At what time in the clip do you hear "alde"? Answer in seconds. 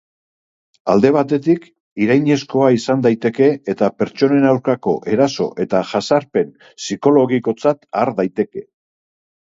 0.93-1.09